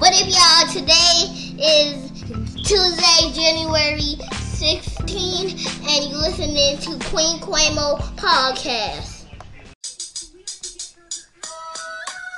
What 0.00 0.14
if 0.14 0.32
y'all 0.32 0.66
today 0.72 1.28
is 1.60 2.10
Tuesday, 2.66 3.32
January 3.34 4.16
16, 4.32 5.50
and 5.50 6.08
you're 6.08 6.18
listening 6.18 6.78
to 6.78 7.04
Queen 7.10 7.38
Quamo 7.40 8.00
podcast? 8.16 9.26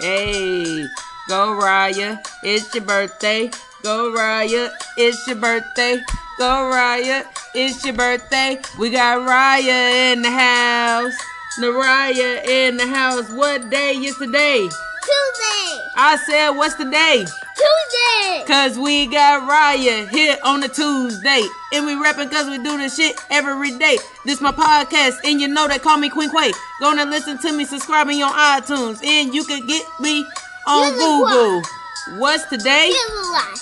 Hey, 0.00 0.84
go 1.28 1.56
Raya, 1.62 2.18
it's 2.42 2.74
your 2.74 2.82
birthday. 2.82 3.48
Go 3.84 4.12
Raya, 4.12 4.72
it's 4.96 5.24
your 5.28 5.36
birthday. 5.36 6.02
Go 6.38 6.68
Raya, 6.74 7.24
it's 7.54 7.84
your 7.84 7.94
birthday. 7.94 8.60
We 8.76 8.90
got 8.90 9.20
Raya 9.20 10.12
in 10.12 10.22
the 10.22 10.32
house. 10.32 11.14
Naraya 11.60 12.44
in 12.44 12.76
the 12.76 12.88
house. 12.88 13.30
What 13.30 13.70
day 13.70 13.92
is 13.92 14.16
today? 14.16 14.58
Tuesday! 14.58 15.61
I 15.94 16.16
said, 16.16 16.50
what's 16.50 16.74
the 16.76 16.84
day? 16.84 17.24
Tuesday! 17.24 18.44
Cause 18.46 18.78
we 18.78 19.06
got 19.08 19.48
Raya 19.48 20.08
here 20.08 20.38
on 20.42 20.62
a 20.62 20.68
Tuesday. 20.68 21.42
And 21.74 21.84
we 21.84 21.94
rapping 21.94 22.30
cause 22.30 22.48
we 22.48 22.56
do 22.56 22.78
this 22.78 22.96
shit 22.96 23.16
every 23.30 23.76
day. 23.78 23.98
This 24.24 24.40
my 24.40 24.52
podcast, 24.52 25.18
and 25.24 25.40
you 25.40 25.48
know 25.48 25.68
they 25.68 25.78
call 25.78 25.98
me 25.98 26.08
Queen 26.08 26.30
Quay. 26.30 26.52
Gonna 26.80 27.04
listen 27.04 27.38
to 27.38 27.52
me, 27.52 27.64
subscribing 27.66 28.22
on 28.22 28.32
iTunes. 28.32 29.04
And 29.04 29.34
you 29.34 29.44
can 29.44 29.66
get 29.66 29.84
me 30.00 30.24
on 30.66 30.92
Google. 30.94 31.62
What's 32.18 32.46
today? 32.46 32.86
Here's 32.86 33.10
a 33.10 33.30
lie. 33.30 33.56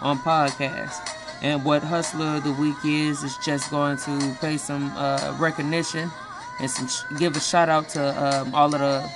on 0.00 0.18
podcast. 0.18 1.08
And 1.40 1.64
what 1.64 1.82
Hustler 1.82 2.36
of 2.36 2.44
the 2.44 2.52
Week 2.52 2.76
is 2.84 3.22
is 3.22 3.36
just 3.38 3.70
going 3.70 3.96
to 3.98 4.36
pay 4.40 4.56
some 4.56 4.92
uh, 4.96 5.36
recognition 5.38 6.10
and 6.60 6.70
some 6.70 6.88
sh- 6.88 7.02
give 7.18 7.36
a 7.36 7.40
shout 7.40 7.68
out 7.68 7.88
to 7.90 8.40
um, 8.40 8.54
all 8.54 8.74
of 8.74 8.80
the 8.80 9.10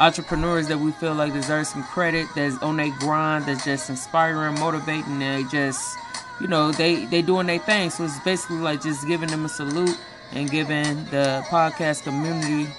entrepreneurs 0.00 0.68
that 0.68 0.78
we 0.78 0.92
feel 0.92 1.14
like 1.14 1.32
deserve 1.32 1.66
some 1.66 1.84
credit. 1.84 2.26
That's 2.34 2.56
on 2.58 2.76
their 2.76 2.90
grind. 2.98 3.46
That's 3.46 3.64
just 3.64 3.88
inspiring, 3.88 4.58
motivating. 4.58 5.18
They 5.20 5.44
just, 5.44 5.96
you 6.40 6.48
know, 6.48 6.72
they 6.72 7.04
they 7.06 7.22
doing 7.22 7.46
their 7.46 7.58
thing. 7.60 7.90
So 7.90 8.04
it's 8.04 8.18
basically 8.20 8.58
like 8.58 8.82
just 8.82 9.06
giving 9.06 9.28
them 9.28 9.44
a 9.44 9.48
salute 9.48 9.96
and 10.32 10.50
giving 10.50 11.04
the 11.06 11.44
podcast 11.48 12.02
community 12.02 12.70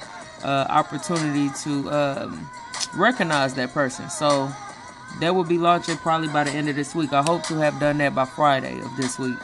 uh, 0.43 0.65
opportunity 0.69 1.49
to 1.63 1.91
um, 1.91 2.49
recognize 2.95 3.53
that 3.55 3.73
person. 3.73 4.09
So 4.09 4.51
that 5.19 5.35
will 5.35 5.43
be 5.43 5.57
launching 5.57 5.97
probably 5.97 6.29
by 6.29 6.43
the 6.43 6.51
end 6.51 6.69
of 6.69 6.75
this 6.75 6.95
week. 6.95 7.11
I 7.13 7.21
hope 7.21 7.43
to 7.47 7.55
have 7.55 7.79
done 7.79 7.97
that 7.97 8.15
by 8.15 8.25
Friday 8.25 8.79
of 8.79 8.95
this 8.97 9.19
week. 9.19 9.37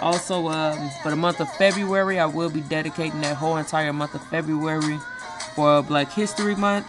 Also, 0.00 0.48
um, 0.48 0.90
for 1.02 1.10
the 1.10 1.16
month 1.16 1.40
of 1.40 1.50
February, 1.56 2.18
I 2.18 2.26
will 2.26 2.50
be 2.50 2.60
dedicating 2.60 3.20
that 3.20 3.36
whole 3.36 3.56
entire 3.56 3.92
month 3.92 4.14
of 4.14 4.26
February 4.28 4.98
for 5.54 5.82
Black 5.82 6.10
History 6.12 6.54
Month. 6.54 6.86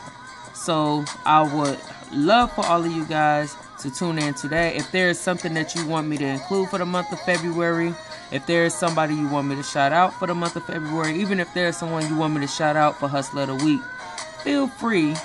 So 0.55 1.05
I 1.25 1.43
would 1.43 1.79
love 2.11 2.51
for 2.53 2.65
all 2.65 2.83
of 2.83 2.91
you 2.91 3.05
guys 3.05 3.55
to 3.81 3.91
tune 3.91 4.17
in 4.17 4.33
today. 4.33 4.75
If 4.75 4.91
there 4.91 5.09
is 5.09 5.19
something 5.19 5.53
that 5.53 5.75
you 5.75 5.85
want 5.87 6.07
me 6.07 6.17
to 6.17 6.25
include 6.25 6.69
for 6.69 6.79
the 6.79 6.85
month 6.85 7.11
of 7.11 7.19
February, 7.21 7.93
if 8.31 8.45
there 8.47 8.65
is 8.65 8.73
somebody 8.73 9.13
you 9.13 9.29
want 9.29 9.47
me 9.47 9.55
to 9.55 9.63
shout 9.63 9.93
out 9.93 10.13
for 10.13 10.27
the 10.27 10.33
month 10.33 10.55
of 10.55 10.65
February, 10.65 11.15
even 11.21 11.39
if 11.39 11.53
there 11.53 11.67
is 11.67 11.77
someone 11.77 12.07
you 12.07 12.17
want 12.17 12.33
me 12.33 12.41
to 12.41 12.47
shout 12.47 12.75
out 12.75 12.99
for 12.99 13.07
Hustler 13.07 13.43
of 13.43 13.59
the 13.59 13.65
Week, 13.65 13.81
feel 14.43 14.67
free 14.67 15.15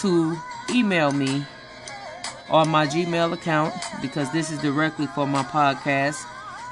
to 0.00 0.36
email 0.70 1.12
me 1.12 1.46
on 2.50 2.68
my 2.68 2.86
Gmail 2.86 3.32
account 3.32 3.74
because 4.02 4.30
this 4.32 4.50
is 4.50 4.58
directly 4.60 5.06
for 5.06 5.26
my 5.26 5.42
podcast, 5.42 6.22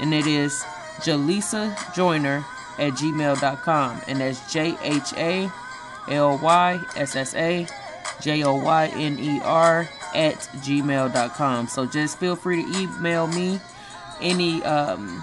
and 0.00 0.12
it 0.12 0.26
is 0.26 0.62
Jhalyssa 1.00 1.74
Joyner 1.94 2.44
at 2.78 2.92
gmail.com, 2.92 4.00
and 4.06 4.20
that's 4.20 4.52
J 4.52 4.76
H 4.82 5.12
A 5.16 5.50
L 6.08 6.38
Y 6.38 6.80
S 6.96 7.16
S 7.16 7.34
A 7.34 7.66
J 8.20 8.42
O 8.44 8.54
Y 8.56 8.86
N 8.94 9.18
E 9.18 9.40
R 9.42 9.88
at 10.14 10.34
gmail.com. 10.56 11.68
So 11.68 11.86
just 11.86 12.18
feel 12.18 12.36
free 12.36 12.62
to 12.62 12.78
email 12.78 13.26
me 13.26 13.60
any 14.20 14.62
um, 14.64 15.22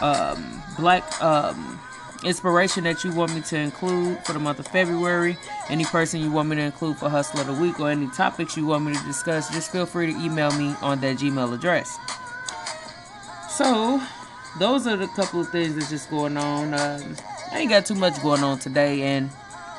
um, 0.00 0.62
black 0.76 1.22
um, 1.22 1.78
inspiration 2.24 2.84
that 2.84 3.04
you 3.04 3.12
want 3.12 3.34
me 3.34 3.40
to 3.42 3.56
include 3.56 4.24
for 4.24 4.32
the 4.32 4.38
month 4.38 4.58
of 4.58 4.66
February, 4.68 5.36
any 5.68 5.84
person 5.84 6.20
you 6.20 6.30
want 6.30 6.48
me 6.48 6.56
to 6.56 6.62
include 6.62 6.96
for 6.96 7.08
Hustle 7.08 7.40
of 7.40 7.46
the 7.46 7.52
Week, 7.52 7.78
or 7.80 7.90
any 7.90 8.08
topics 8.08 8.56
you 8.56 8.66
want 8.66 8.84
me 8.84 8.94
to 8.94 9.04
discuss, 9.04 9.52
just 9.52 9.72
feel 9.72 9.86
free 9.86 10.12
to 10.12 10.18
email 10.18 10.50
me 10.52 10.74
on 10.82 11.00
that 11.00 11.18
Gmail 11.18 11.54
address. 11.54 11.98
So, 13.48 14.02
those 14.58 14.86
are 14.86 14.96
the 14.96 15.08
couple 15.08 15.40
of 15.40 15.48
things 15.50 15.74
that's 15.74 15.90
just 15.90 16.10
going 16.10 16.36
on. 16.36 16.74
Um, 16.74 17.16
I 17.52 17.60
ain't 17.60 17.70
got 17.70 17.86
too 17.86 17.94
much 17.94 18.20
going 18.22 18.42
on 18.42 18.58
today, 18.58 19.02
and 19.02 19.30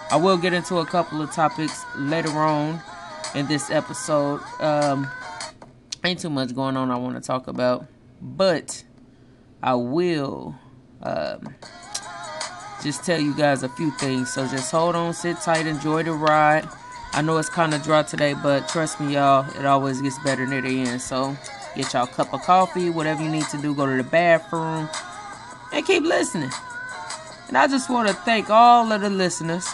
I 0.09 0.15
will 0.17 0.37
get 0.37 0.53
into 0.53 0.77
a 0.77 0.85
couple 0.85 1.21
of 1.21 1.31
topics 1.31 1.83
later 1.95 2.31
on 2.31 2.81
in 3.35 3.47
this 3.47 3.69
episode. 3.69 4.41
Um, 4.59 5.07
ain't 6.03 6.19
too 6.19 6.29
much 6.29 6.55
going 6.55 6.77
on 6.77 6.91
I 6.91 6.97
want 6.97 7.15
to 7.15 7.21
talk 7.21 7.47
about, 7.47 7.85
but 8.21 8.83
I 9.61 9.75
will 9.75 10.55
um, 11.03 11.55
just 12.83 13.03
tell 13.03 13.19
you 13.19 13.33
guys 13.33 13.63
a 13.63 13.69
few 13.69 13.91
things. 13.91 14.33
So 14.33 14.47
just 14.47 14.71
hold 14.71 14.95
on, 14.95 15.13
sit 15.13 15.37
tight, 15.37 15.65
enjoy 15.67 16.03
the 16.03 16.13
ride. 16.13 16.67
I 17.13 17.21
know 17.21 17.37
it's 17.37 17.49
kind 17.49 17.73
of 17.73 17.81
dry 17.83 18.03
today, 18.03 18.33
but 18.33 18.67
trust 18.69 18.99
me, 18.99 19.15
y'all, 19.15 19.49
it 19.57 19.65
always 19.65 20.01
gets 20.01 20.19
better 20.19 20.45
near 20.45 20.61
the 20.61 20.81
end. 20.81 21.01
So 21.01 21.35
get 21.75 21.93
y'all 21.93 22.03
a 22.03 22.07
cup 22.07 22.33
of 22.33 22.41
coffee, 22.41 22.89
whatever 22.89 23.23
you 23.23 23.29
need 23.29 23.45
to 23.45 23.57
do, 23.57 23.73
go 23.73 23.85
to 23.85 23.97
the 23.97 24.07
bathroom, 24.07 24.89
and 25.73 25.85
keep 25.85 26.03
listening. 26.03 26.51
And 27.47 27.57
I 27.57 27.67
just 27.67 27.89
want 27.89 28.07
to 28.09 28.13
thank 28.13 28.49
all 28.49 28.91
of 28.91 29.01
the 29.01 29.09
listeners, 29.09 29.67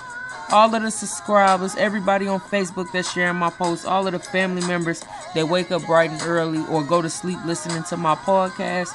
all 0.52 0.74
of 0.74 0.82
the 0.84 0.92
subscribers, 0.92 1.76
everybody 1.76 2.28
on 2.28 2.40
Facebook 2.40 2.92
that's 2.92 3.12
sharing 3.12 3.38
my 3.38 3.50
posts, 3.50 3.86
all 3.86 4.06
of 4.06 4.14
the 4.14 4.20
family 4.20 4.66
members 4.68 5.04
that 5.34 5.50
wake 5.50 5.72
up 5.72 5.84
bright 5.86 6.12
and 6.12 6.22
early 6.22 6.64
or 6.70 6.84
go 6.84 7.02
to 7.02 7.10
sleep 7.10 7.40
listening 7.46 7.84
to 7.84 7.98
my 7.98 8.16
podcast. 8.16 8.90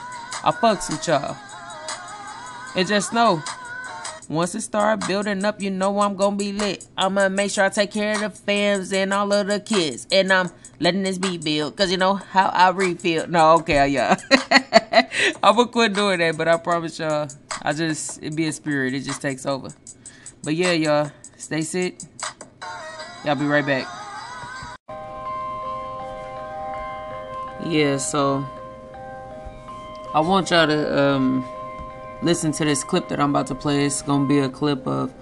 I 0.44 0.52
fucks 0.52 0.88
with 0.88 1.06
y'all. 1.08 1.36
And 2.76 2.86
just 2.86 3.12
know, 3.12 3.42
once 4.28 4.54
it 4.54 4.60
start 4.60 5.06
building 5.08 5.42
up, 5.44 5.60
you 5.62 5.70
know 5.70 6.00
I'm 6.00 6.14
gonna 6.14 6.36
be 6.36 6.52
lit. 6.52 6.86
I'm 6.96 7.14
gonna 7.14 7.30
make 7.30 7.50
sure 7.50 7.64
I 7.64 7.70
take 7.70 7.90
care 7.90 8.12
of 8.12 8.20
the 8.20 8.28
fams 8.28 8.92
and 8.92 9.12
all 9.12 9.32
of 9.32 9.46
the 9.46 9.58
kids. 9.58 10.06
And 10.12 10.30
I'm 10.30 10.50
letting 10.80 11.02
this 11.02 11.16
beat 11.16 11.42
build, 11.42 11.76
cause 11.76 11.90
you 11.90 11.96
know 11.96 12.14
how 12.14 12.50
I 12.52 12.70
refeel. 12.72 13.28
No, 13.28 13.54
okay, 13.54 13.88
yeah. 13.88 14.16
I'm 15.42 15.56
gonna 15.56 15.68
quit 15.68 15.94
doing 15.94 16.18
that, 16.18 16.36
but 16.36 16.46
I 16.46 16.58
promise 16.58 16.98
y'all, 16.98 17.28
I 17.62 17.72
just 17.72 18.22
it 18.22 18.36
be 18.36 18.46
a 18.46 18.52
spirit. 18.52 18.92
It 18.92 19.00
just 19.00 19.22
takes 19.22 19.46
over. 19.46 19.70
But 20.44 20.54
yeah, 20.54 20.72
y'all, 20.72 21.10
stay 21.38 21.62
sit. 21.62 22.04
Y'all 23.24 23.34
be 23.34 23.46
right 23.46 23.64
back. 23.64 23.86
Yeah, 27.66 27.96
so 27.96 28.46
I 30.14 30.20
want 30.20 30.50
y'all 30.50 30.66
to 30.66 30.98
um, 30.98 31.44
listen 32.22 32.52
to 32.52 32.64
this 32.64 32.84
clip 32.84 33.08
that 33.08 33.20
I'm 33.20 33.30
about 33.30 33.46
to 33.48 33.54
play. 33.54 33.84
It's 33.84 34.02
gonna 34.02 34.26
be 34.26 34.38
a 34.38 34.48
clip 34.48 34.86
of 34.86 35.12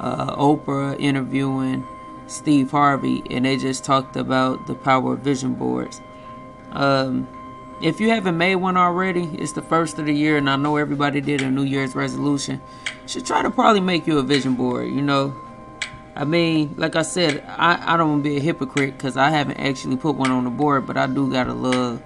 uh, 0.00 0.34
Oprah 0.36 0.98
interviewing 1.00 1.86
Steve 2.26 2.70
Harvey, 2.70 3.22
and 3.30 3.44
they 3.44 3.56
just 3.56 3.84
talked 3.84 4.16
about 4.16 4.66
the 4.66 4.74
power 4.74 5.14
of 5.14 5.20
vision 5.20 5.54
boards. 5.54 6.00
Um, 6.72 7.28
if 7.82 8.00
you 8.00 8.08
haven't 8.10 8.38
made 8.38 8.56
one 8.56 8.76
already, 8.76 9.24
it's 9.34 9.52
the 9.52 9.62
first 9.62 9.98
of 9.98 10.06
the 10.06 10.14
year, 10.14 10.36
and 10.36 10.48
I 10.48 10.56
know 10.56 10.76
everybody 10.76 11.20
did 11.20 11.42
a 11.42 11.50
New 11.50 11.64
Year's 11.64 11.94
resolution. 11.94 12.60
Should 13.06 13.26
try 13.26 13.42
to 13.42 13.50
probably 13.50 13.80
make 13.80 14.06
you 14.06 14.18
a 14.18 14.22
vision 14.22 14.54
board. 14.54 14.88
You 14.88 15.02
know, 15.02 15.34
I 16.16 16.24
mean, 16.24 16.74
like 16.76 16.96
I 16.96 17.02
said, 17.02 17.44
I, 17.46 17.94
I 17.94 17.96
don't 17.96 18.10
want 18.10 18.24
to 18.24 18.30
be 18.30 18.36
a 18.36 18.40
hypocrite 18.40 18.96
because 18.96 19.16
I 19.16 19.30
haven't 19.30 19.58
actually 19.58 19.96
put 19.96 20.14
one 20.16 20.30
on 20.30 20.44
the 20.44 20.50
board, 20.50 20.86
but 20.86 20.96
I 20.96 21.06
do 21.06 21.30
got 21.30 21.48
a 21.48 21.52
little 21.52 22.00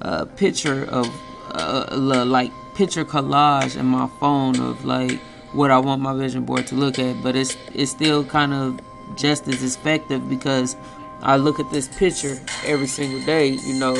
uh, 0.00 0.24
picture 0.24 0.84
of 0.84 1.08
uh, 1.52 2.24
like 2.26 2.52
picture 2.80 3.04
collage 3.04 3.78
in 3.78 3.84
my 3.84 4.08
phone 4.18 4.58
of 4.58 4.86
like 4.86 5.20
what 5.52 5.70
I 5.70 5.78
want 5.78 6.00
my 6.00 6.14
vision 6.14 6.46
board 6.46 6.66
to 6.68 6.74
look 6.74 6.98
at, 6.98 7.22
but 7.22 7.36
it's 7.36 7.54
it's 7.74 7.90
still 7.90 8.24
kind 8.24 8.54
of 8.54 8.80
just 9.16 9.46
as 9.48 9.62
effective 9.62 10.30
because 10.30 10.76
I 11.20 11.36
look 11.36 11.60
at 11.60 11.70
this 11.70 11.88
picture 11.98 12.40
every 12.64 12.86
single 12.86 13.20
day, 13.26 13.48
you 13.48 13.74
know, 13.74 13.98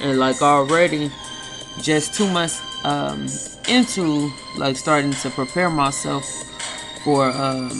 and 0.00 0.20
like 0.20 0.40
already 0.40 1.10
just 1.82 2.14
two 2.14 2.28
months 2.30 2.62
um, 2.84 3.26
into 3.68 4.30
like 4.56 4.76
starting 4.76 5.10
to 5.10 5.30
prepare 5.30 5.68
myself 5.68 6.24
for 7.02 7.30
um, 7.30 7.72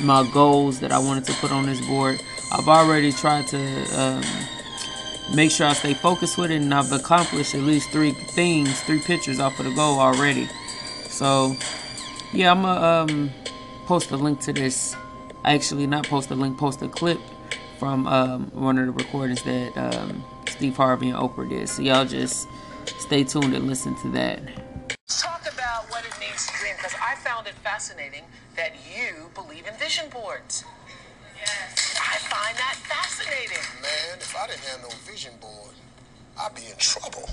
my 0.00 0.28
goals 0.32 0.80
that 0.80 0.90
I 0.90 0.98
wanted 0.98 1.24
to 1.26 1.34
put 1.34 1.52
on 1.52 1.66
this 1.66 1.80
board. 1.86 2.20
I've 2.50 2.66
already 2.66 3.12
tried 3.12 3.46
to 3.54 3.60
um, 3.96 4.24
make 5.34 5.50
sure 5.50 5.66
I 5.66 5.72
stay 5.72 5.94
focused 5.94 6.38
with 6.38 6.50
it, 6.50 6.56
and 6.56 6.72
I've 6.72 6.92
accomplished 6.92 7.54
at 7.54 7.62
least 7.62 7.90
three 7.90 8.12
things, 8.12 8.80
three 8.82 9.00
pictures 9.00 9.40
off 9.40 9.58
of 9.58 9.66
the 9.66 9.74
goal 9.74 10.00
already. 10.00 10.48
So, 11.08 11.56
yeah, 12.32 12.50
I'm 12.50 12.62
gonna 12.62 13.12
um, 13.12 13.30
post 13.86 14.10
a 14.10 14.16
link 14.16 14.40
to 14.40 14.52
this. 14.52 14.96
Actually, 15.44 15.86
not 15.86 16.06
post 16.06 16.30
a 16.30 16.34
link, 16.34 16.58
post 16.58 16.82
a 16.82 16.88
clip 16.88 17.20
from 17.78 18.06
um, 18.06 18.50
one 18.52 18.78
of 18.78 18.86
the 18.86 18.92
recordings 18.92 19.42
that 19.42 19.76
um, 19.76 20.24
Steve 20.48 20.76
Harvey 20.76 21.10
and 21.10 21.18
Oprah 21.18 21.48
did. 21.48 21.68
So 21.68 21.82
y'all 21.82 22.04
just 22.04 22.48
stay 22.98 23.24
tuned 23.24 23.54
and 23.54 23.66
listen 23.66 23.94
to 24.02 24.08
that. 24.10 24.40
Talk 25.06 25.42
about 25.52 25.90
what 25.90 26.04
it 26.04 26.12
means 26.20 26.46
to 26.46 26.52
dream 26.58 26.74
because 26.76 26.94
I 27.00 27.14
found 27.14 27.46
it 27.46 27.54
fascinating 27.54 28.24
that 28.56 28.74
you 28.94 29.30
believe 29.34 29.66
in 29.66 29.74
vision 29.74 30.08
boards. 30.10 30.64
Yes. 31.40 31.96
I 32.00 32.18
find 32.18 32.56
that 32.56 32.76
fascinating. 32.86 33.64
Man, 33.82 34.18
if 34.18 34.34
I 34.36 34.46
didn't 34.46 34.64
have 34.64 34.82
no 34.82 34.88
vision 35.10 35.32
board, 35.40 35.74
I'd 36.38 36.54
be 36.54 36.66
in 36.70 36.76
trouble. 36.78 37.28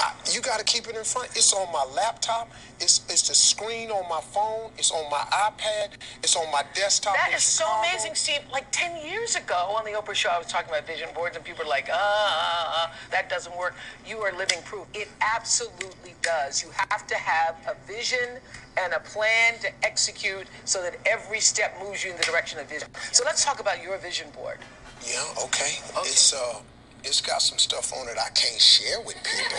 I, 0.00 0.12
you 0.32 0.40
got 0.40 0.58
to 0.58 0.64
keep 0.64 0.88
it 0.88 0.96
in 0.96 1.04
front. 1.04 1.28
It's 1.36 1.52
on 1.52 1.70
my 1.72 1.84
laptop. 1.94 2.50
It's 2.80 3.04
it's 3.10 3.28
the 3.28 3.34
screen 3.34 3.90
on 3.90 4.08
my 4.08 4.20
phone. 4.20 4.70
It's 4.78 4.90
on 4.90 5.08
my 5.10 5.22
iPad. 5.30 5.90
It's 6.22 6.36
on 6.36 6.50
my 6.50 6.62
desktop. 6.74 7.14
That 7.14 7.32
is 7.34 7.42
so 7.42 7.64
Chicago. 7.64 7.88
amazing, 7.88 8.14
Steve. 8.14 8.40
Like 8.50 8.66
10 8.72 9.06
years 9.06 9.36
ago 9.36 9.74
on 9.76 9.84
the 9.84 9.90
Oprah 9.90 10.14
Show, 10.14 10.30
I 10.30 10.38
was 10.38 10.46
talking 10.46 10.70
about 10.70 10.86
vision 10.86 11.08
boards, 11.14 11.36
and 11.36 11.44
people 11.44 11.64
were 11.64 11.70
like, 11.70 11.88
uh, 11.90 11.94
uh, 11.94 12.72
uh, 12.74 12.86
that 13.10 13.28
doesn't 13.28 13.56
work. 13.58 13.74
You 14.06 14.18
are 14.18 14.32
living 14.36 14.62
proof. 14.64 14.86
It 14.94 15.08
absolutely 15.20 16.14
does. 16.22 16.62
You 16.62 16.70
have 16.90 17.06
to 17.06 17.14
have 17.16 17.56
a 17.68 17.86
vision 17.86 18.38
and 18.82 18.94
a 18.94 19.00
plan 19.00 19.58
to 19.60 19.68
execute 19.84 20.46
so 20.64 20.82
that 20.82 20.96
every 21.04 21.40
step 21.40 21.76
moves 21.82 22.02
you 22.04 22.10
in 22.10 22.16
the 22.16 22.22
direction 22.22 22.58
of 22.58 22.68
vision. 22.68 22.88
So 23.12 23.22
let's 23.24 23.44
talk 23.44 23.60
about 23.60 23.82
your 23.82 23.98
vision 23.98 24.28
board. 24.30 24.58
Yeah, 25.06 25.22
okay. 25.44 25.78
Okay. 25.96 26.08
It's 26.08 26.32
uh, 26.32 26.60
it's 27.04 27.20
got 27.20 27.42
some 27.42 27.58
stuff 27.58 27.92
on 27.92 28.08
it 28.08 28.16
I 28.18 28.30
can't 28.30 28.60
share 28.60 29.00
with 29.00 29.16
people. 29.16 29.58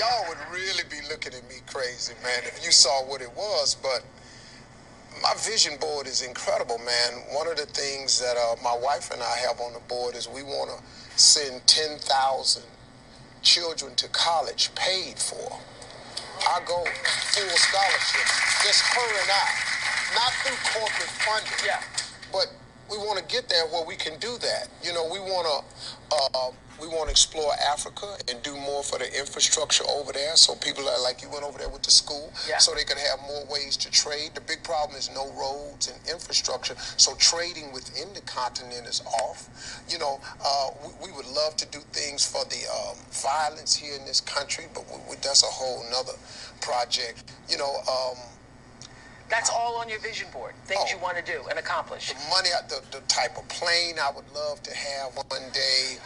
Y'all 0.00 0.28
would 0.28 0.38
really 0.52 0.84
be 0.90 1.00
looking 1.08 1.34
at 1.34 1.48
me 1.48 1.56
crazy, 1.66 2.14
man, 2.22 2.42
if 2.44 2.64
you 2.64 2.70
saw 2.70 3.04
what 3.04 3.20
it 3.20 3.30
was. 3.36 3.76
But 3.76 4.04
my 5.22 5.34
vision 5.38 5.76
board 5.80 6.06
is 6.06 6.22
incredible, 6.22 6.78
man. 6.78 7.22
One 7.32 7.48
of 7.48 7.56
the 7.56 7.66
things 7.66 8.20
that 8.20 8.36
uh, 8.36 8.56
my 8.62 8.76
wife 8.76 9.10
and 9.10 9.22
I 9.22 9.36
have 9.48 9.60
on 9.60 9.72
the 9.72 9.80
board 9.88 10.14
is 10.14 10.28
we 10.28 10.42
want 10.42 10.70
to 10.70 11.20
send 11.20 11.66
10,000 11.66 12.62
children 13.42 13.94
to 13.96 14.08
college 14.08 14.74
paid 14.74 15.18
for. 15.18 15.58
I 16.46 16.60
go 16.66 16.84
full 17.34 17.56
scholarship, 17.58 18.26
just 18.62 18.82
her 18.82 19.10
and 19.22 19.30
I, 19.30 19.48
not 20.14 20.32
through 20.44 20.80
corporate 20.80 21.10
funding. 21.26 21.52
Yeah. 21.66 21.82
But 22.32 22.46
we 22.90 22.96
want 22.98 23.18
to 23.18 23.24
get 23.24 23.48
there 23.48 23.66
where 23.66 23.84
we 23.84 23.96
can 23.96 24.18
do 24.18 24.36
that. 24.38 24.68
You 24.82 24.92
know, 24.92 25.04
we 25.10 25.18
want 25.20 25.46
to 25.46 26.16
uh, 26.16 26.50
we 26.80 26.86
want 26.86 27.06
to 27.06 27.10
explore 27.10 27.50
Africa 27.70 28.06
and 28.30 28.40
do 28.42 28.54
more 28.56 28.82
for 28.84 28.98
the 28.98 29.06
infrastructure 29.18 29.84
over 29.90 30.12
there. 30.12 30.36
So 30.36 30.54
people 30.54 30.88
are 30.88 31.02
like 31.02 31.22
you 31.22 31.28
went 31.28 31.42
over 31.44 31.58
there 31.58 31.68
with 31.68 31.82
the 31.82 31.90
school, 31.90 32.32
Yeah. 32.48 32.58
so 32.58 32.72
they 32.74 32.84
could 32.84 32.98
have 32.98 33.18
more 33.26 33.44
ways 33.50 33.76
to 33.78 33.90
trade. 33.90 34.30
The 34.34 34.40
big 34.42 34.62
problem 34.62 34.96
is 34.96 35.10
no 35.12 35.30
roads 35.32 35.88
and 35.88 35.98
infrastructure. 36.08 36.76
So 36.96 37.14
trading 37.18 37.72
within 37.72 38.14
the 38.14 38.20
continent 38.22 38.86
is 38.86 39.02
off. 39.26 39.48
You 39.88 39.98
know, 39.98 40.20
uh, 40.44 40.70
we, 41.02 41.10
we 41.10 41.16
would 41.16 41.26
love 41.26 41.56
to 41.56 41.66
do 41.66 41.80
things 41.92 42.24
for 42.24 42.44
the 42.44 42.62
um, 42.70 42.96
violence 43.10 43.74
here 43.74 43.96
in 43.96 44.04
this 44.06 44.20
country, 44.20 44.66
but 44.72 44.84
we, 44.88 44.98
we, 45.10 45.16
that's 45.16 45.42
a 45.42 45.46
whole 45.46 45.82
nother 45.90 46.16
project. 46.60 47.24
You 47.48 47.58
know. 47.58 47.74
Um, 47.90 48.18
That's 49.28 49.50
all 49.50 49.76
on 49.76 49.88
your 49.88 50.00
vision 50.00 50.28
board, 50.32 50.54
things 50.64 50.80
Oh. 50.84 50.88
you 50.96 50.98
want 51.02 51.16
to 51.16 51.22
do 51.22 51.42
and 51.50 51.58
accomplish. 51.58 52.12
The 52.12 52.28
money, 52.30 52.48
the, 52.68 52.82
the 52.90 53.00
type 53.06 53.36
of 53.36 53.46
plane 53.48 53.96
I 54.00 54.10
would 54.10 54.24
love 54.34 54.62
to 54.62 54.74
have 54.74 55.14
one 55.16 55.50
day. 55.52 55.98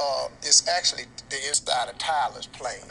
Uh, 0.00 0.28
it's 0.42 0.66
actually 0.66 1.04
the 1.30 1.36
inside 1.48 1.88
of 1.88 1.98
Tyler's 1.98 2.46
plane. 2.46 2.80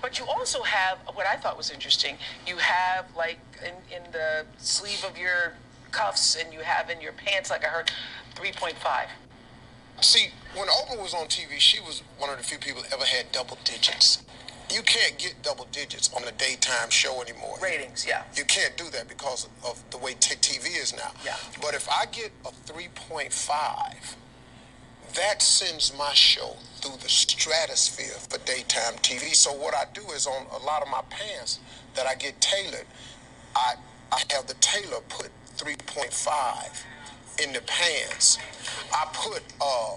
But 0.00 0.18
you 0.18 0.26
also 0.26 0.62
have 0.62 0.98
what 1.14 1.26
I 1.26 1.36
thought 1.36 1.56
was 1.56 1.70
interesting. 1.70 2.16
You 2.46 2.56
have 2.56 3.04
like 3.16 3.38
in, 3.62 3.74
in 3.94 4.10
the 4.12 4.46
sleeve 4.56 5.04
of 5.04 5.18
your 5.18 5.54
cuffs 5.90 6.36
and 6.36 6.52
you 6.52 6.60
have 6.60 6.88
in 6.88 7.00
your 7.00 7.12
pants, 7.12 7.50
like 7.50 7.64
I 7.64 7.68
heard, 7.68 7.90
3.5. 8.36 8.74
See, 10.00 10.28
when 10.54 10.68
Oprah 10.68 11.00
was 11.02 11.12
on 11.12 11.26
TV, 11.26 11.58
she 11.58 11.80
was 11.80 12.02
one 12.18 12.30
of 12.30 12.38
the 12.38 12.44
few 12.44 12.58
people 12.58 12.82
that 12.82 12.92
ever 12.92 13.04
had 13.04 13.32
double 13.32 13.58
digits. 13.64 14.22
You 14.70 14.82
can't 14.82 15.18
get 15.18 15.34
double 15.42 15.66
digits 15.72 16.10
on 16.14 16.24
a 16.24 16.32
daytime 16.32 16.90
show 16.90 17.22
anymore. 17.22 17.56
Ratings, 17.62 18.06
yeah. 18.06 18.24
You 18.36 18.44
can't 18.44 18.76
do 18.76 18.84
that 18.90 19.08
because 19.08 19.48
of, 19.64 19.82
the 19.90 19.98
way 19.98 20.14
t- 20.20 20.36
TV 20.36 20.80
is 20.80 20.94
now. 20.94 21.12
Yeah. 21.24 21.36
But 21.62 21.74
if 21.74 21.88
I 21.88 22.04
get 22.12 22.30
a 22.44 22.50
3.5, 22.70 24.14
that 25.14 25.40
sends 25.40 25.96
my 25.96 26.12
show 26.12 26.56
through 26.80 26.96
the 27.02 27.08
stratosphere 27.08 28.18
for 28.28 28.38
daytime 28.44 28.94
TV. 29.02 29.34
So 29.34 29.52
what 29.52 29.74
I 29.74 29.84
do 29.94 30.02
is 30.14 30.26
on 30.26 30.46
a 30.52 30.64
lot 30.64 30.82
of 30.82 30.88
my 30.88 31.02
pants 31.08 31.60
that 31.94 32.06
I 32.06 32.14
get 32.14 32.40
tailored, 32.40 32.86
I 33.56 33.74
I 34.10 34.22
have 34.30 34.46
the 34.46 34.54
tailor 34.54 35.00
put 35.08 35.30
3.5 35.56 36.84
in 37.42 37.52
the 37.52 37.60
pants. 37.62 38.38
I 38.92 39.06
put 39.12 39.42
uh 39.60 39.96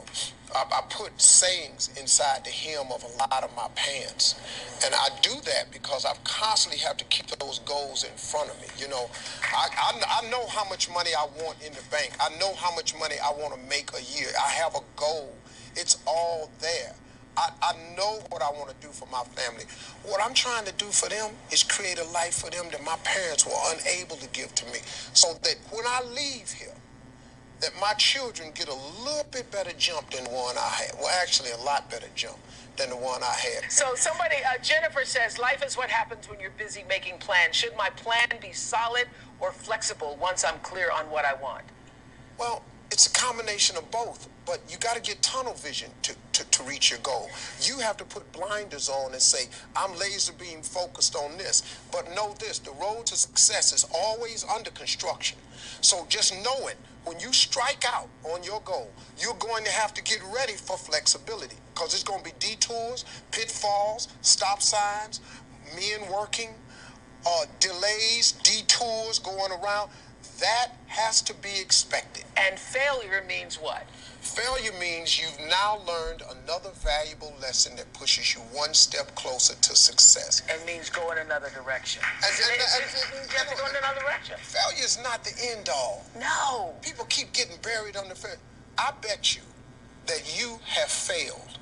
I, 0.56 0.64
I 0.72 0.82
put 0.90 1.20
sayings 1.22 1.90
inside 2.00 2.44
the 2.44 2.50
hem 2.50 2.88
of 2.94 3.04
a 3.04 3.18
lot 3.18 3.44
of 3.44 3.56
my 3.56 3.68
pants. 3.76 4.36
And 4.84 4.94
I 4.94 5.10
do 5.22 5.32
that 5.46 5.72
because 5.72 6.06
I 6.06 6.14
constantly 6.24 6.80
have 6.82 6.98
to 6.98 7.06
keep 7.06 7.28
those 7.28 7.60
goals 7.60 8.04
in 8.04 8.12
front 8.18 8.50
of 8.50 8.60
me. 8.62 8.68
You 8.78 8.90
know, 8.90 9.10
I, 9.54 9.68
I, 9.78 10.22
I 10.24 10.30
know 10.30 10.46
how 10.48 10.68
much 10.70 10.90
money 10.90 11.12
I 11.18 11.26
want 11.44 11.62
in 11.66 11.74
the 11.74 11.84
bank. 11.92 12.14
I 12.20 12.30
know 12.40 12.54
how 12.56 12.74
much 12.76 12.98
money 13.00 13.16
I 13.24 13.32
want 13.32 13.54
to 13.54 13.70
make 13.70 13.92
a 13.94 14.02
year. 14.18 14.30
I 14.44 14.50
have 14.50 14.76
a 14.76 14.82
goal. 14.96 15.36
It's 15.76 15.98
all 16.06 16.50
there. 16.60 16.96
I, 17.38 17.50
I 17.62 17.74
know 17.96 18.20
what 18.30 18.42
I 18.42 18.50
want 18.52 18.70
to 18.70 18.76
do 18.86 18.92
for 18.92 19.08
my 19.08 19.24
family. 19.24 19.64
What 20.04 20.22
I'm 20.22 20.34
trying 20.34 20.66
to 20.66 20.74
do 20.74 20.86
for 20.88 21.08
them 21.10 21.32
is 21.52 21.64
create 21.64 22.00
a 22.00 22.04
life 22.12 22.36
for 22.36 22.50
them 22.50 22.66
that 22.72 22.84
my 22.84 22.98
parents 23.04 23.46
were 23.46 23.56
unable 23.72 24.18
to 24.18 24.28
give 24.30 24.54
to 24.56 24.66
me. 24.66 24.80
So 25.14 25.34
that 25.44 25.56
when 25.72 25.86
I 25.88 26.02
leave 26.04 26.52
here, 26.52 26.76
that 27.62 27.72
my 27.80 27.94
children 27.94 28.50
get 28.56 28.68
a 28.68 28.76
little 29.04 29.26
bit 29.32 29.50
better 29.52 29.72
jump 29.78 30.10
than 30.10 30.24
the 30.24 30.30
one 30.32 30.58
I 30.58 30.68
had. 30.68 30.92
Well, 31.00 31.10
actually, 31.22 31.52
a 31.52 31.58
lot 31.58 31.90
better 31.90 32.08
jump 32.16 32.38
than 32.76 32.90
the 32.90 32.98
one 32.98 33.22
I 33.22 33.34
had. 33.34 33.72
So 33.72 33.94
somebody, 33.96 34.38
uh, 34.38 34.62
Jennifer 34.62 35.06
says, 35.06 35.38
life 35.38 35.64
is 35.66 35.78
what 35.78 35.90
happens 35.90 36.28
when 36.28 36.40
you're 36.40 36.52
busy 36.58 36.84
making 36.90 37.20
plans. 37.20 37.56
Should 37.56 37.78
my 37.78 37.90
plan 37.92 38.30
be 38.42 38.52
solid 38.52 39.06
or 39.40 39.52
flexible 39.52 40.18
once 40.20 40.44
I'm 40.44 40.60
clear 40.60 40.90
on 40.92 41.10
what 41.12 41.24
I 41.24 41.36
want? 41.36 41.64
Well, 42.40 42.64
it's 42.92 43.08
a 43.08 43.12
combination 43.12 43.78
of 43.78 43.90
both, 43.90 44.28
but 44.46 44.60
you 44.70 44.78
got 44.78 44.96
to 44.96 45.02
get 45.02 45.22
tunnel 45.22 45.54
vision 45.54 45.90
to, 46.02 46.14
to, 46.34 46.44
to 46.44 46.64
reach 46.64 46.92
your 46.92 47.00
goal. 47.00 47.30
You 47.62 47.80
have 47.80 47.96
to 47.98 48.04
put 48.04 48.30
blinders 48.34 48.90
on 48.90 49.14
and 49.14 49.22
say, 49.22 49.48
I'm 49.76 49.98
laser 49.98 50.34
beam 50.34 50.62
focused 50.62 51.16
on 51.16 51.38
this. 51.38 51.64
But 51.92 52.14
know 52.14 52.36
this 52.38 52.60
the 52.60 52.72
road 52.72 53.06
to 53.08 53.16
success 53.16 53.72
is 53.72 53.86
always 53.96 54.44
under 54.44 54.72
construction. 54.72 55.38
So 55.80 56.06
just 56.10 56.34
know 56.44 56.68
it. 56.68 56.78
When 57.06 57.20
you 57.20 57.34
strike 57.34 57.84
out 57.88 58.10
on 58.24 58.44
your 58.44 58.62
goal, 58.62 58.92
you're 59.18 59.34
going 59.36 59.64
to 59.64 59.72
have 59.72 59.94
to 59.96 60.04
get 60.04 60.20
ready 60.36 60.54
for 60.54 60.78
flexibility 60.78 61.56
because 61.74 61.94
it's 61.94 62.04
going 62.04 62.24
to 62.24 62.26
be 62.26 62.36
detours, 62.40 63.06
pitfalls, 63.32 64.10
stop 64.22 64.62
signs, 64.62 65.22
men 65.74 66.12
working, 66.12 66.50
uh, 67.26 67.46
delays, 67.60 68.34
detours 68.44 69.18
going 69.18 69.52
around. 69.52 69.90
That 70.42 70.72
has 70.88 71.22
to 71.24 71.36
be 71.36 71.62
expected. 71.62 72.26
And 72.36 72.58
failure 72.58 73.24
means 73.28 73.58
what? 73.58 73.84
Failure 74.22 74.74
means 74.80 75.20
you've 75.20 75.40
now 75.50 75.82
learned 75.88 76.24
another 76.30 76.72
valuable 76.84 77.34
lesson 77.40 77.76
that 77.76 77.94
pushes 77.94 78.34
you 78.34 78.42
one 78.52 78.74
step 78.74 79.14
closer 79.14 79.54
to 79.54 79.76
success. 79.76 80.42
It 80.50 80.66
means 80.66 80.90
go 80.90 81.12
in 81.12 81.20
another 81.20 81.50
direction. 81.52 82.02
And- 82.24 82.34
and- 82.34 82.62
and- 82.62 83.14
means 83.14 83.32
you 83.32 83.38
have 83.38 83.50
to 83.50 83.56
go 83.56 83.68
in 83.68 83.76
another 83.76 84.00
direction. 84.02 84.36
Failure 84.40 84.84
is 84.84 84.98
not 84.98 85.24
the 85.24 85.34
end 85.52 85.70
all. 85.70 86.04
No. 86.16 86.76
People 86.82 87.06
keep 87.06 87.34
getting 87.34 87.58
buried 87.58 87.96
under 87.96 88.16
failure. 88.16 88.40
I 88.80 88.92
bet 89.00 89.36
you 89.36 89.44
that 90.08 90.40
you 90.40 90.60
have 90.66 90.90
failed 90.90 91.60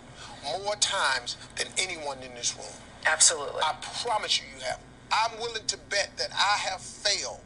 more 0.64 0.78
times 0.78 1.36
than 1.58 1.68
anyone 1.78 2.20
in 2.24 2.34
this 2.34 2.56
room. 2.56 2.74
Absolutely. 3.06 3.62
I 3.62 3.74
promise 4.04 4.40
you, 4.40 4.46
you 4.56 4.64
have. 4.64 4.80
I'm 5.12 5.38
willing 5.40 5.66
to 5.68 5.78
bet 5.78 6.16
that 6.18 6.32
I 6.32 6.58
have 6.70 6.82
failed 6.82 7.42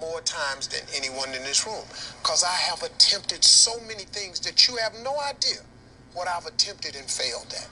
more 0.00 0.20
times 0.22 0.68
than 0.68 0.80
anyone 0.94 1.28
in 1.34 1.42
this 1.44 1.66
room 1.66 1.84
because 2.22 2.44
I 2.44 2.54
have 2.70 2.82
attempted 2.82 3.44
so 3.44 3.72
many 3.86 4.04
things 4.04 4.40
that 4.40 4.66
you 4.68 4.76
have 4.76 4.92
no 5.02 5.14
idea 5.20 5.60
what 6.14 6.28
I've 6.28 6.46
attempted 6.46 6.94
and 6.96 7.08
failed 7.08 7.52
at. 7.56 7.68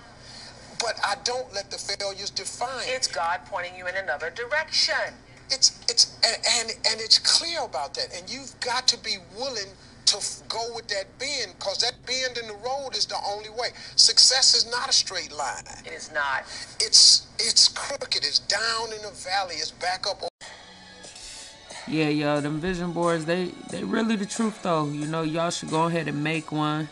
But 0.78 0.98
I 1.04 1.16
don't 1.24 1.52
let 1.52 1.70
the 1.70 1.76
failures 1.78 2.30
define. 2.30 2.84
It's 2.86 3.06
God 3.06 3.40
pointing 3.46 3.76
you 3.76 3.86
in 3.86 3.96
another 3.96 4.30
direction. 4.30 5.14
it's 5.50 5.78
it's 5.90 6.16
and, 6.26 6.36
and 6.56 6.70
and 6.88 7.00
it's 7.00 7.18
clear 7.18 7.64
about 7.64 7.92
that 7.94 8.08
and 8.16 8.30
you've 8.30 8.54
got 8.60 8.86
to 8.88 8.96
be 9.02 9.16
willing 9.36 9.70
to 10.06 10.16
f- 10.16 10.42
go 10.48 10.62
with 10.74 10.86
that 10.88 11.06
bend 11.18 11.54
because 11.58 11.78
that 11.78 11.94
bend 12.06 12.38
in 12.38 12.46
the 12.48 12.54
road 12.64 12.90
is 12.96 13.04
the 13.06 13.18
only 13.28 13.50
way 13.50 13.68
success 13.96 14.54
is 14.54 14.70
not 14.70 14.88
a 14.88 14.92
straight 14.92 15.32
line 15.32 15.64
It 15.84 15.92
is 15.92 16.10
not. 16.12 16.42
it's 16.80 17.26
it's 17.38 17.68
crooked 17.68 18.24
it's 18.24 18.38
down 18.38 18.92
in 18.92 19.04
a 19.04 19.10
valley 19.10 19.56
it's 19.56 19.72
back 19.72 20.06
up 20.08 20.22
Yeah, 21.90 22.08
yo, 22.08 22.40
them 22.40 22.60
vision 22.60 22.92
boards, 22.92 23.24
they 23.24 23.46
they 23.68 23.82
really 23.82 24.14
the 24.14 24.24
truth 24.24 24.62
though. 24.62 24.86
You 24.86 25.06
know, 25.06 25.22
y'all 25.22 25.50
should 25.50 25.70
go 25.70 25.86
ahead 25.86 26.06
and 26.06 26.22
make 26.22 26.52
one. 26.52 26.88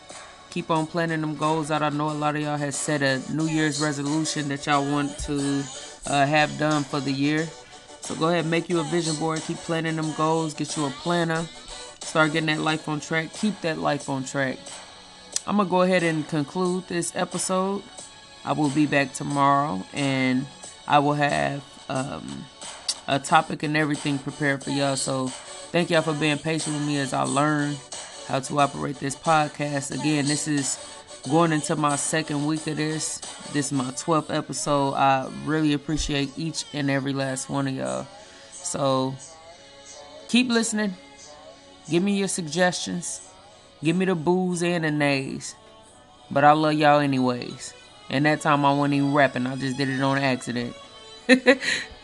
Keep 0.49 0.69
on 0.69 0.87
planning 0.87 1.21
them 1.21 1.37
goals 1.37 1.71
out. 1.71 1.81
I 1.81 1.87
know 1.87 2.09
a 2.09 2.11
lot 2.11 2.35
of 2.35 2.41
y'all 2.41 2.57
has 2.57 2.75
set 2.75 3.01
a 3.01 3.21
New 3.31 3.45
Year's 3.45 3.79
resolution 3.79 4.49
that 4.49 4.65
y'all 4.65 4.83
want 4.91 5.17
to 5.19 5.63
uh, 6.05 6.25
have 6.25 6.57
done 6.59 6.83
for 6.83 6.99
the 6.99 7.13
year. 7.13 7.47
So 8.01 8.13
go 8.15 8.27
ahead, 8.27 8.45
make 8.45 8.67
you 8.67 8.81
a 8.81 8.83
vision 8.83 9.15
board. 9.15 9.39
Keep 9.39 9.57
planning 9.59 9.95
them 9.95 10.11
goals. 10.17 10.53
Get 10.53 10.75
you 10.75 10.85
a 10.85 10.89
planner. 10.89 11.45
Start 12.01 12.33
getting 12.33 12.47
that 12.47 12.59
life 12.59 12.89
on 12.89 12.99
track. 12.99 13.31
Keep 13.31 13.61
that 13.61 13.77
life 13.77 14.09
on 14.09 14.25
track. 14.25 14.57
I'm 15.47 15.55
gonna 15.55 15.69
go 15.69 15.83
ahead 15.83 16.03
and 16.03 16.27
conclude 16.27 16.89
this 16.89 17.15
episode. 17.15 17.83
I 18.43 18.51
will 18.51 18.69
be 18.69 18.85
back 18.85 19.13
tomorrow, 19.13 19.85
and 19.93 20.45
I 20.85 20.99
will 20.99 21.13
have 21.13 21.63
um, 21.87 22.45
a 23.09 23.17
topic 23.17 23.63
and 23.63 23.75
everything 23.75 24.19
prepared 24.19 24.63
for 24.63 24.69
y'all. 24.69 24.95
So 24.95 25.27
thank 25.27 25.89
y'all 25.89 26.03
for 26.03 26.13
being 26.13 26.37
patient 26.37 26.75
with 26.75 26.85
me 26.85 26.99
as 26.99 27.11
I 27.11 27.23
learn 27.23 27.75
how 28.27 28.39
to 28.39 28.59
operate 28.59 28.99
this 28.99 29.15
podcast. 29.15 29.91
Again, 29.99 30.27
this 30.27 30.47
is 30.47 30.77
going 31.27 31.51
into 31.51 31.75
my 31.75 31.95
second 31.95 32.45
week 32.45 32.67
of 32.67 32.77
this. 32.77 33.17
This 33.51 33.67
is 33.67 33.71
my 33.71 33.85
12th 33.85 34.33
episode. 34.33 34.93
I 34.93 35.27
really 35.43 35.73
appreciate 35.73 36.29
each 36.37 36.65
and 36.71 36.91
every 36.91 37.13
last 37.13 37.49
one 37.49 37.67
of 37.67 37.73
y'all. 37.73 38.07
So 38.51 39.15
keep 40.27 40.49
listening. 40.49 40.93
Give 41.89 42.03
me 42.03 42.15
your 42.15 42.27
suggestions. 42.27 43.27
Give 43.83 43.95
me 43.95 44.05
the 44.05 44.13
boos 44.13 44.61
and 44.61 44.83
the 44.83 44.91
nays. 44.91 45.55
But 46.29 46.43
I 46.43 46.51
love 46.51 46.73
y'all 46.73 46.99
anyways. 46.99 47.73
And 48.11 48.27
that 48.27 48.41
time 48.41 48.65
I 48.65 48.73
wasn't 48.73 48.93
even 48.95 49.13
rapping. 49.15 49.47
I 49.47 49.55
just 49.55 49.77
did 49.77 49.89
it 49.89 49.99
on 49.99 50.19
accident. 50.19 50.75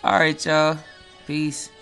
All 0.04 0.20
right, 0.20 0.44
y'all. 0.44 0.80
Peace. 1.26 1.75